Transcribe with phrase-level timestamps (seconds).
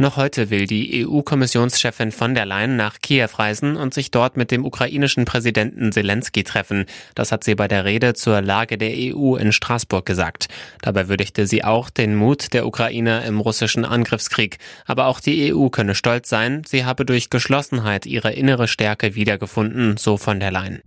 [0.00, 4.52] Noch heute will die EU-Kommissionschefin von der Leyen nach Kiew reisen und sich dort mit
[4.52, 6.84] dem ukrainischen Präsidenten Zelensky treffen.
[7.16, 10.46] Das hat sie bei der Rede zur Lage der EU in Straßburg gesagt.
[10.82, 14.58] Dabei würdigte sie auch den Mut der Ukrainer im russischen Angriffskrieg.
[14.86, 19.96] Aber auch die EU könne stolz sein, sie habe durch Geschlossenheit ihre innere Stärke wiedergefunden,
[19.96, 20.80] so von der Leyen.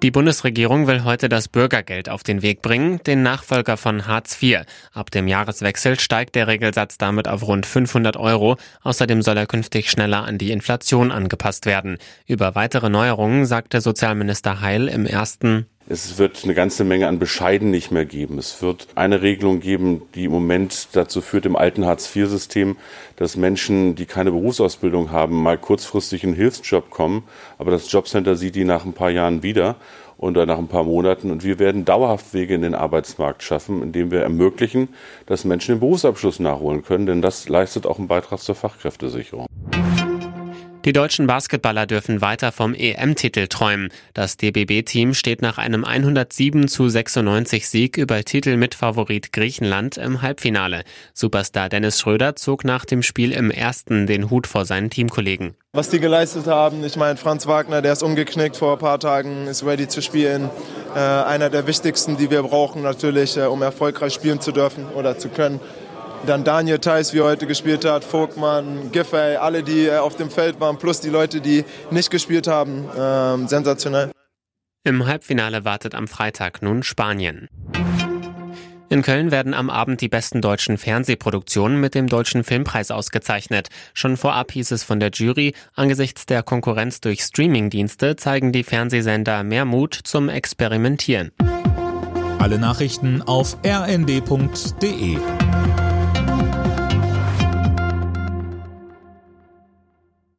[0.00, 4.60] Die Bundesregierung will heute das Bürgergeld auf den Weg bringen, den Nachfolger von Hartz IV.
[4.92, 8.58] Ab dem Jahreswechsel steigt der Regelsatz damit auf rund 500 Euro.
[8.82, 11.98] Außerdem soll er künftig schneller an die Inflation angepasst werden.
[12.26, 17.70] Über weitere Neuerungen sagte Sozialminister Heil im ersten es wird eine ganze Menge an Bescheiden
[17.70, 18.36] nicht mehr geben.
[18.36, 22.76] Es wird eine Regelung geben, die im Moment dazu führt, im alten Hartz-IV-System,
[23.16, 27.24] dass Menschen, die keine Berufsausbildung haben, mal kurzfristig in einen Hilfsjob kommen.
[27.56, 29.76] Aber das Jobcenter sieht die nach ein paar Jahren wieder
[30.18, 31.30] oder nach ein paar Monaten.
[31.30, 34.88] Und wir werden dauerhaft Wege in den Arbeitsmarkt schaffen, indem wir ermöglichen,
[35.24, 37.06] dass Menschen den Berufsabschluss nachholen können.
[37.06, 39.46] Denn das leistet auch einen Beitrag zur Fachkräftesicherung.
[40.84, 43.88] Die deutschen Basketballer dürfen weiter vom EM-Titel träumen.
[44.14, 50.84] Das DBB-Team steht nach einem 107 zu 96 Sieg über Titelmitfavorit Griechenland im Halbfinale.
[51.12, 55.56] Superstar Dennis Schröder zog nach dem Spiel im ersten den Hut vor seinen Teamkollegen.
[55.72, 59.48] Was die geleistet haben, ich meine, Franz Wagner, der ist umgeknickt vor ein paar Tagen,
[59.48, 60.48] ist ready zu spielen.
[60.94, 65.18] Äh, einer der wichtigsten, die wir brauchen natürlich, äh, um erfolgreich spielen zu dürfen oder
[65.18, 65.60] zu können.
[66.26, 70.30] Dann Daniel Theiss, wie er heute gespielt hat, Vogtmann, Giffey, alle, die äh, auf dem
[70.30, 72.88] Feld waren, plus die Leute, die nicht gespielt haben.
[72.96, 74.10] Ähm, sensationell.
[74.84, 77.48] Im Halbfinale wartet am Freitag nun Spanien.
[78.90, 83.68] In Köln werden am Abend die besten deutschen Fernsehproduktionen mit dem Deutschen Filmpreis ausgezeichnet.
[83.92, 89.44] Schon vorab hieß es von der Jury, angesichts der Konkurrenz durch Streamingdienste zeigen die Fernsehsender
[89.44, 91.32] mehr Mut zum Experimentieren.
[92.38, 95.18] Alle Nachrichten auf rnd.de